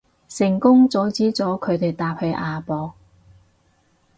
[0.27, 2.95] 成功阻止咗佢哋搭去亞博